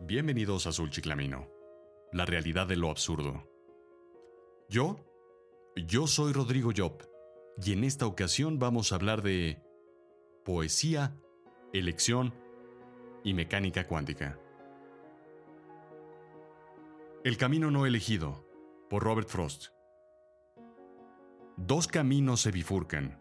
[0.00, 1.48] Bienvenidos a Azul Chiclamino,
[2.12, 3.50] la realidad de lo absurdo.
[4.68, 5.04] Yo,
[5.74, 7.02] yo soy Rodrigo Job,
[7.60, 9.60] y en esta ocasión vamos a hablar de
[10.44, 11.18] poesía,
[11.72, 12.32] elección
[13.24, 14.38] y mecánica cuántica.
[17.24, 18.48] El camino no elegido,
[18.88, 19.70] por Robert Frost.
[21.56, 23.20] Dos caminos se bifurcan.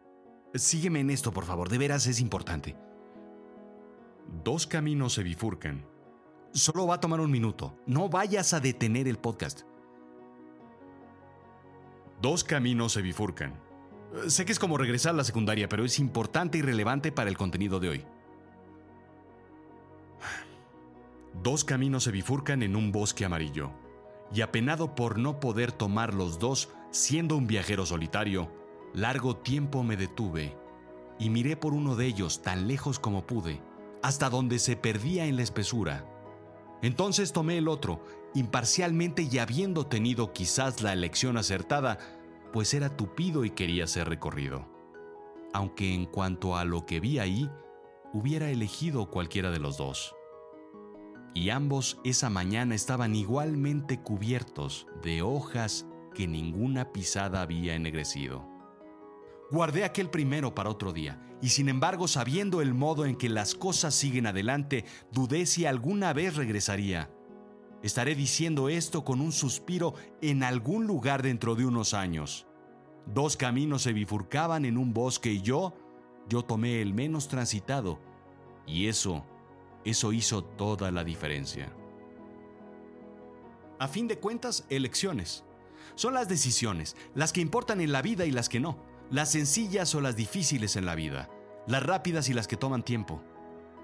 [0.54, 2.78] Sígueme en esto, por favor, de veras es importante.
[4.44, 5.96] Dos caminos se bifurcan.
[6.57, 7.78] Solo va a tomar un minuto.
[7.86, 9.61] No vayas a detener el podcast.
[12.20, 13.54] Dos caminos se bifurcan.
[14.28, 17.38] Sé que es como regresar a la secundaria, pero es importante y relevante para el
[17.38, 18.06] contenido de hoy.
[21.43, 23.69] Dos caminos se bifurcan en un bosque amarillo,
[24.33, 28.52] y apenado por no poder tomar los dos, siendo un viajero solitario,
[28.96, 30.58] largo tiempo me detuve
[31.19, 33.61] y miré por uno de ellos tan lejos como pude,
[34.02, 36.17] hasta donde se perdía en la espesura.
[36.81, 38.02] Entonces tomé el otro,
[38.33, 41.97] imparcialmente y habiendo tenido quizás la elección acertada,
[42.53, 44.67] pues era tupido y quería ser recorrido.
[45.53, 47.50] Aunque en cuanto a lo que vi ahí,
[48.14, 50.16] hubiera elegido cualquiera de los dos.
[51.34, 58.56] Y ambos esa mañana estaban igualmente cubiertos de hojas que ninguna pisada había ennegrecido.
[59.50, 63.56] Guardé aquel primero para otro día, y sin embargo, sabiendo el modo en que las
[63.56, 67.09] cosas siguen adelante, dudé si alguna vez regresaría.
[67.81, 72.45] Estaré diciendo esto con un suspiro en algún lugar dentro de unos años.
[73.06, 75.73] Dos caminos se bifurcaban en un bosque y yo,
[76.28, 78.02] yo tomé el menos transitado,
[78.66, 79.23] y eso,
[79.86, 81.73] eso hizo toda la diferencia.
[83.80, 85.45] A fin de cuentas, elecciones.
[85.95, 89.94] Son las decisiones, las que importan en la vida y las que no las sencillas
[89.95, 91.30] o las difíciles en la vida,
[91.66, 93.22] las rápidas y las que toman tiempo.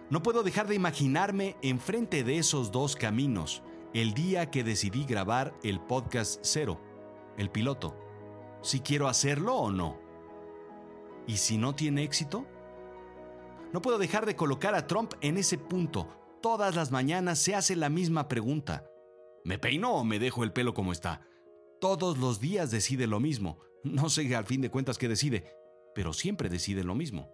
[0.09, 3.63] No puedo dejar de imaginarme enfrente de esos dos caminos
[3.94, 6.81] el día que decidí grabar el podcast cero,
[7.38, 7.95] el piloto.
[8.61, 9.97] Si quiero hacerlo o no.
[11.28, 12.45] ¿Y si no tiene éxito?
[13.72, 16.07] No puedo dejar de colocar a Trump en ese punto.
[16.41, 18.85] Todas las mañanas se hace la misma pregunta.
[19.45, 21.22] ¿Me peino o me dejo el pelo como está?
[21.79, 23.59] Todos los días decide lo mismo.
[23.83, 25.45] No sé al fin de cuentas qué decide,
[25.94, 27.29] pero siempre decide lo mismo.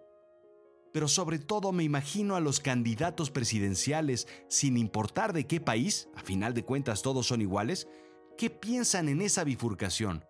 [0.92, 6.22] Pero sobre todo me imagino a los candidatos presidenciales, sin importar de qué país, a
[6.22, 7.88] final de cuentas todos son iguales,
[8.36, 10.24] ¿qué piensan en esa bifurcación?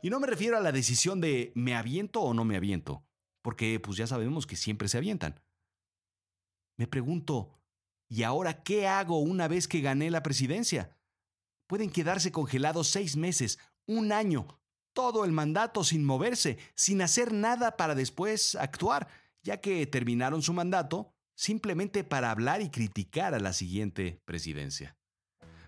[0.00, 3.04] Y no me refiero a la decisión de me aviento o no me aviento,
[3.42, 5.40] porque pues ya sabemos que siempre se avientan.
[6.76, 7.58] Me pregunto,
[8.08, 10.96] ¿y ahora qué hago una vez que gané la presidencia?
[11.66, 14.46] Pueden quedarse congelados seis meses, un año,
[14.94, 19.08] todo el mandato sin moverse, sin hacer nada para después actuar,
[19.42, 24.96] ya que terminaron su mandato simplemente para hablar y criticar a la siguiente presidencia.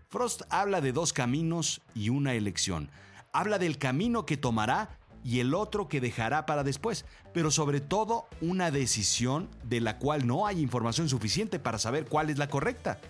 [0.09, 2.91] Frost habla de dos caminos y una elección.
[3.33, 7.05] Habla del camino que tomará y el otro que dejará para después,
[7.35, 12.31] pero sobre todo una decisión de la cual no hay información suficiente para saber cuál
[12.31, 13.01] es la correcta.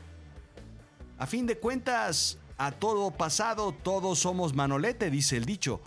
[1.19, 5.83] A fin de cuentas, a todo pasado todos somos manolete, dice el dicho.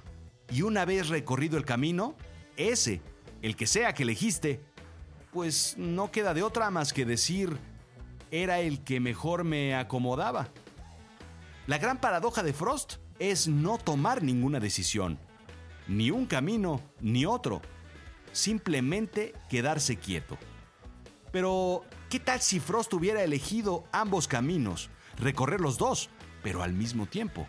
[0.51, 2.15] Y una vez recorrido el camino,
[2.57, 3.01] ese,
[3.41, 4.61] el que sea que elegiste,
[5.31, 7.57] pues no queda de otra más que decir,
[8.31, 10.49] era el que mejor me acomodaba.
[11.67, 15.19] La gran paradoja de Frost es no tomar ninguna decisión,
[15.87, 17.61] ni un camino ni otro,
[18.31, 20.37] simplemente quedarse quieto.
[21.31, 26.09] Pero, ¿qué tal si Frost hubiera elegido ambos caminos, recorrer los dos?
[26.43, 27.45] pero al mismo tiempo.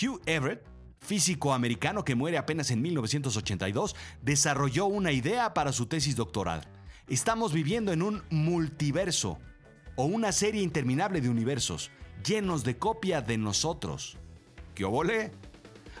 [0.00, 0.64] Hugh Everett,
[1.02, 6.66] físico americano que muere apenas en 1982, desarrolló una idea para su tesis doctoral.
[7.08, 9.38] Estamos viviendo en un multiverso,
[9.96, 11.90] o una serie interminable de universos,
[12.24, 14.16] llenos de copia de nosotros.
[14.74, 15.32] ¿Qué obole?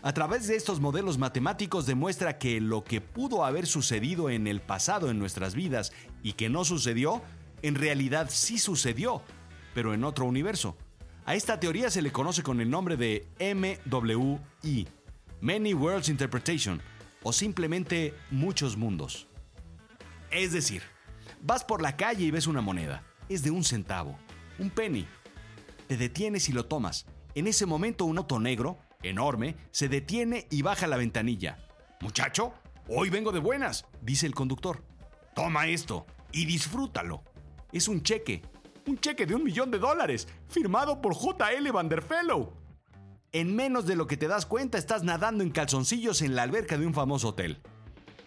[0.02, 4.60] A través de estos modelos matemáticos demuestra que lo que pudo haber sucedido en el
[4.60, 5.92] pasado en nuestras vidas
[6.22, 7.22] y que no sucedió,
[7.62, 9.22] en realidad sí sucedió,
[9.74, 10.76] pero en otro universo.
[11.24, 14.88] A esta teoría se le conoce con el nombre de MWI,
[15.40, 16.82] Many Worlds Interpretation,
[17.22, 19.28] o simplemente muchos mundos.
[20.32, 20.82] Es decir,
[21.40, 24.18] vas por la calle y ves una moneda, es de un centavo,
[24.58, 25.06] un penny.
[25.86, 27.06] Te detienes y lo tomas.
[27.36, 31.56] En ese momento un auto negro, enorme, se detiene y baja la ventanilla.
[32.00, 32.52] Muchacho,
[32.88, 34.82] hoy vengo de buenas, dice el conductor.
[35.36, 37.22] Toma esto y disfrútalo.
[37.72, 38.42] Es un cheque
[38.86, 41.70] un cheque de un millón de dólares, firmado por J.L.
[41.70, 42.52] Vanderfellow.
[43.32, 46.76] En menos de lo que te das cuenta, estás nadando en calzoncillos en la alberca
[46.76, 47.62] de un famoso hotel.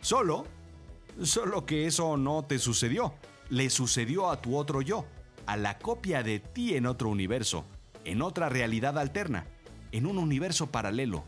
[0.02, 0.46] Solo,
[1.22, 3.14] solo que eso no te sucedió,
[3.50, 5.06] le sucedió a tu otro yo.
[5.46, 7.66] a la copia de ti en otro universo,
[8.04, 9.46] en otra realidad alterna,
[9.92, 11.24] en un universo paralelo.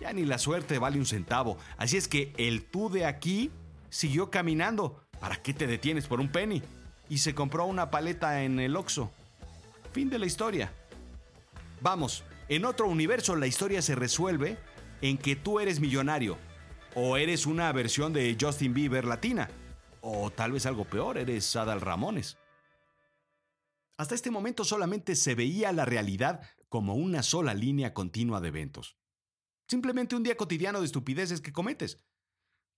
[0.00, 3.50] Ya ni la suerte vale un centavo, así es que el tú de aquí
[3.88, 5.00] siguió caminando.
[5.18, 6.62] ¿Para qué te detienes por un penny?
[7.12, 9.12] Y se compró una paleta en el Oxxo.
[9.92, 10.72] Fin de la historia.
[11.82, 14.56] Vamos, en otro universo la historia se resuelve
[15.02, 16.38] en que tú eres millonario.
[16.94, 19.50] O eres una versión de Justin Bieber latina.
[20.00, 22.38] O tal vez algo peor, eres Adal Ramones.
[23.98, 28.96] Hasta este momento solamente se veía la realidad como una sola línea continua de eventos.
[29.68, 32.02] Simplemente un día cotidiano de estupideces que cometes.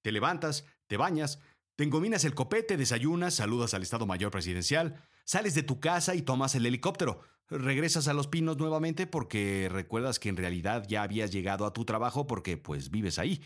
[0.02, 1.38] Te levantas, te bañas,
[1.76, 6.22] te engominas el copete, desayunas, saludas al Estado Mayor Presidencial, sales de tu casa y
[6.22, 7.22] tomas el helicóptero.
[7.48, 11.84] Regresas a Los Pinos nuevamente porque recuerdas que en realidad ya habías llegado a tu
[11.84, 13.42] trabajo porque pues vives ahí.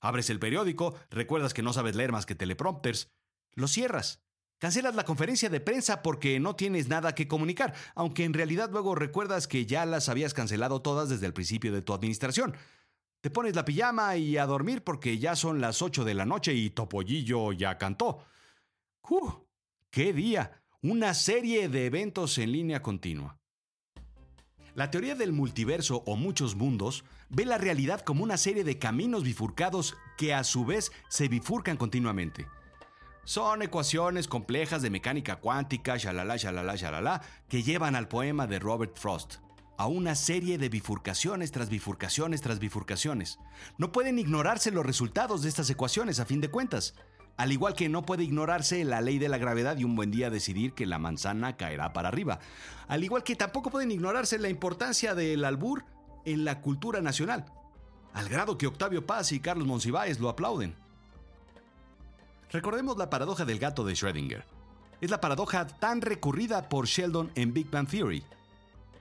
[0.00, 3.12] Abres el periódico, recuerdas que no sabes leer más que teleprompters.
[3.52, 4.22] Lo cierras.
[4.58, 8.94] Cancelas la conferencia de prensa porque no tienes nada que comunicar, aunque en realidad luego
[8.94, 12.56] recuerdas que ya las habías cancelado todas desde el principio de tu administración.
[13.26, 16.54] Te pones la pijama y a dormir porque ya son las 8 de la noche
[16.54, 18.24] y Topollillo ya cantó.
[19.02, 19.32] ¡Uh!
[19.90, 20.62] ¡Qué día!
[20.80, 23.36] Una serie de eventos en línea continua.
[24.76, 29.24] La teoría del multiverso o muchos mundos ve la realidad como una serie de caminos
[29.24, 32.46] bifurcados que a su vez se bifurcan continuamente.
[33.24, 38.96] Son ecuaciones complejas de mecánica cuántica, shalala, shalala, shalala, que llevan al poema de Robert
[38.96, 39.38] Frost,
[39.76, 43.38] a una serie de bifurcaciones tras bifurcaciones tras bifurcaciones.
[43.78, 46.94] No pueden ignorarse los resultados de estas ecuaciones a fin de cuentas,
[47.36, 50.30] al igual que no puede ignorarse la ley de la gravedad y un buen día
[50.30, 52.38] decidir que la manzana caerá para arriba,
[52.88, 55.84] al igual que tampoco pueden ignorarse la importancia del albur
[56.24, 57.44] en la cultura nacional,
[58.14, 60.74] al grado que Octavio Paz y Carlos Monsiváis lo aplauden.
[62.50, 64.44] Recordemos la paradoja del gato de Schrödinger.
[65.00, 68.24] Es la paradoja tan recurrida por Sheldon en Big Bang Theory,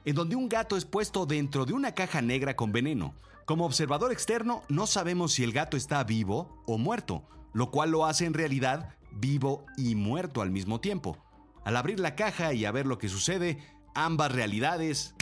[0.05, 3.15] en donde un gato es puesto dentro de una caja negra con veneno.
[3.45, 8.05] Como observador externo, no sabemos si el gato está vivo o muerto, lo cual lo
[8.05, 11.17] hace en realidad vivo y muerto al mismo tiempo.
[11.63, 13.59] Al abrir la caja y a ver lo que sucede,
[13.95, 15.15] ambas realidades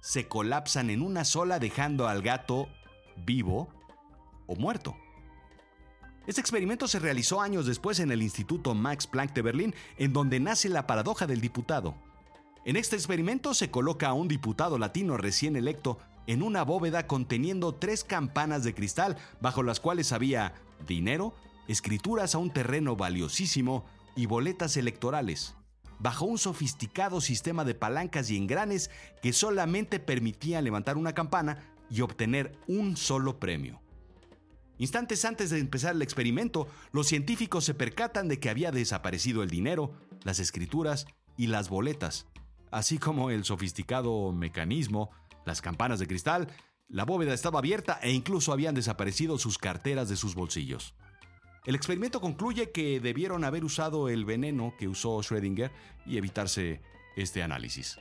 [0.00, 2.68] se colapsan en una sola dejando al gato
[3.24, 3.68] vivo
[4.46, 4.96] o muerto.
[6.26, 10.40] Este experimento se realizó años después en el Instituto Max Planck de Berlín, en donde
[10.40, 11.94] nace la paradoja del diputado.
[12.66, 17.76] En este experimento se coloca a un diputado latino recién electo en una bóveda conteniendo
[17.76, 20.52] tres campanas de cristal bajo las cuales había
[20.84, 21.32] dinero,
[21.68, 23.84] escrituras a un terreno valiosísimo
[24.16, 25.54] y boletas electorales,
[26.00, 28.90] bajo un sofisticado sistema de palancas y engranes
[29.22, 33.80] que solamente permitían levantar una campana y obtener un solo premio.
[34.78, 39.50] Instantes antes de empezar el experimento, los científicos se percatan de que había desaparecido el
[39.50, 39.92] dinero,
[40.24, 42.26] las escrituras y las boletas,
[42.70, 45.10] así como el sofisticado mecanismo,
[45.44, 46.48] las campanas de cristal,
[46.88, 50.94] la bóveda estaba abierta e incluso habían desaparecido sus carteras de sus bolsillos.
[51.64, 55.72] El experimento concluye que debieron haber usado el veneno que usó Schrödinger
[56.04, 56.80] y evitarse
[57.16, 57.98] este análisis.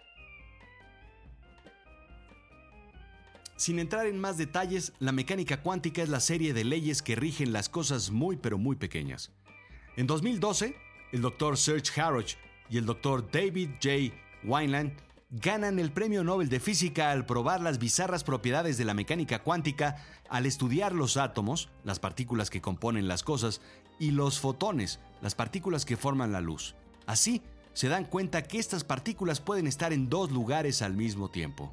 [3.58, 7.54] Sin entrar en más detalles, la mecánica cuántica es la serie de leyes que rigen
[7.54, 9.32] las cosas muy pero muy pequeñas.
[9.96, 10.76] En 2012,
[11.14, 11.58] el Dr.
[11.58, 12.36] Serge Haroch
[12.70, 13.32] y el Dr.
[13.32, 14.14] David J.
[14.46, 14.94] Wineland
[15.32, 19.98] ganan el Premio Nobel de Física al probar las bizarras propiedades de la mecánica cuántica
[20.30, 23.62] al estudiar los átomos, las partículas que componen las cosas,
[24.00, 26.76] y los fotones, las partículas que forman la luz.
[27.06, 27.42] Así,
[27.74, 31.72] se dan cuenta que estas partículas pueden estar en dos lugares al mismo tiempo.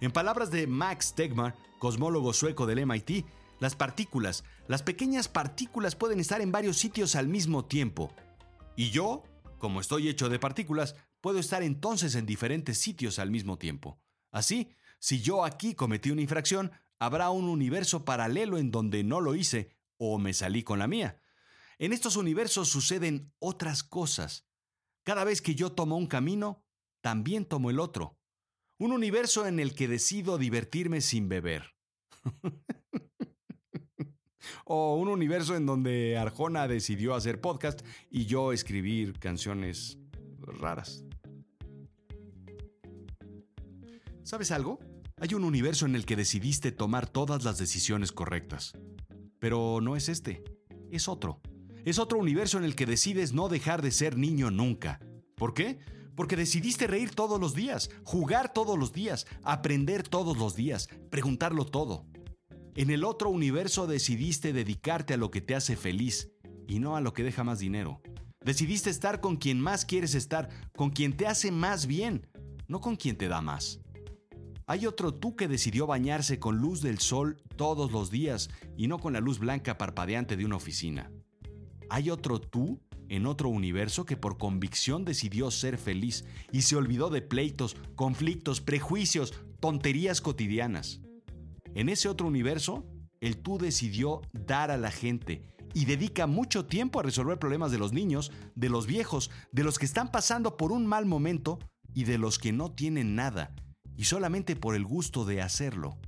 [0.00, 3.24] En palabras de Max Tegmark, cosmólogo sueco del MIT,
[3.58, 8.10] las partículas, las pequeñas partículas pueden estar en varios sitios al mismo tiempo.
[8.76, 9.22] Y yo,
[9.58, 14.00] como estoy hecho de partículas, puedo estar entonces en diferentes sitios al mismo tiempo.
[14.30, 19.34] Así, si yo aquí cometí una infracción, habrá un universo paralelo en donde no lo
[19.34, 21.20] hice o me salí con la mía.
[21.78, 24.46] En estos universos suceden otras cosas.
[25.02, 26.62] Cada vez que yo tomo un camino,
[27.00, 28.18] también tomo el otro.
[28.78, 31.74] Un universo en el que decido divertirme sin beber.
[34.64, 39.98] o un universo en donde Arjona decidió hacer podcast y yo escribir canciones
[40.38, 41.04] raras.
[44.22, 44.78] ¿Sabes algo?
[45.16, 48.72] Hay un universo en el que decidiste tomar todas las decisiones correctas.
[49.38, 50.42] Pero no es este,
[50.90, 51.40] es otro.
[51.84, 55.00] Es otro universo en el que decides no dejar de ser niño nunca.
[55.34, 55.78] ¿Por qué?
[56.14, 61.64] Porque decidiste reír todos los días, jugar todos los días, aprender todos los días, preguntarlo
[61.64, 62.06] todo.
[62.74, 66.30] En el otro universo decidiste dedicarte a lo que te hace feliz
[66.68, 68.02] y no a lo que deja más dinero.
[68.44, 72.26] Decidiste estar con quien más quieres estar, con quien te hace más bien,
[72.68, 73.80] no con quien te da más.
[74.70, 79.00] Hay otro tú que decidió bañarse con luz del sol todos los días y no
[79.00, 81.10] con la luz blanca parpadeante de una oficina.
[81.88, 87.10] Hay otro tú en otro universo que por convicción decidió ser feliz y se olvidó
[87.10, 91.00] de pleitos, conflictos, prejuicios, tonterías cotidianas.
[91.74, 92.86] En ese otro universo,
[93.20, 95.42] el tú decidió dar a la gente
[95.74, 99.80] y dedica mucho tiempo a resolver problemas de los niños, de los viejos, de los
[99.80, 101.58] que están pasando por un mal momento
[101.92, 103.52] y de los que no tienen nada,
[104.00, 105.98] y solamente por el gusto de hacerlo.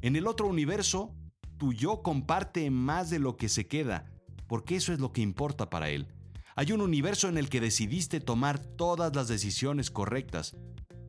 [0.00, 1.12] En el otro universo,
[1.56, 4.12] tu yo comparte más de lo que se queda,
[4.46, 6.06] porque eso es lo que importa para él.
[6.54, 10.56] Hay un universo en el que decidiste tomar todas las decisiones correctas.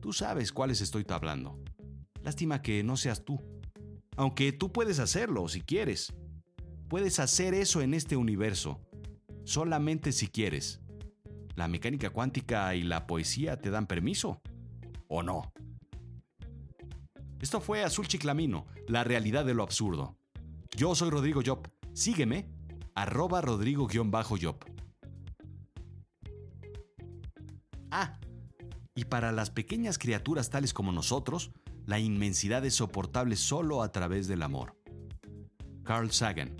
[0.00, 1.62] Tú sabes cuáles estoy hablando.
[2.20, 3.40] Lástima que no seas tú.
[4.16, 6.12] Aunque tú puedes hacerlo si quieres.
[6.88, 8.80] Puedes hacer eso en este universo,
[9.44, 10.80] solamente si quieres.
[11.54, 14.42] ¿La mecánica cuántica y la poesía te dan permiso?
[15.06, 15.52] ¿O no?
[17.40, 20.16] Esto fue Azul Chiclamino, la realidad de lo absurdo.
[20.76, 21.68] Yo soy Rodrigo Job.
[21.92, 22.48] Sígueme,
[22.94, 24.56] arroba Rodrigo-Job.
[27.90, 28.18] Ah,
[28.94, 31.50] y para las pequeñas criaturas tales como nosotros,
[31.84, 34.76] la inmensidad es soportable solo a través del amor.
[35.84, 36.56] Carl Sagan,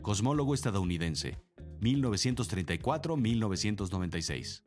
[0.00, 1.38] cosmólogo estadounidense,
[1.80, 4.62] 1934-1996.